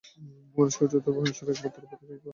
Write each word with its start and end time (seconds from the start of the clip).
মানুষের 0.55 0.83
উচ্চতম 0.85 1.13
ভাবরাশির 1.15 1.51
একমাত্র 1.51 1.79
প্রতীক 1.81 1.99
হইতেছে 2.01 2.17
শব্দ। 2.17 2.27